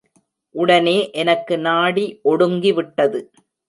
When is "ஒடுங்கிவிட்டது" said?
2.25-3.19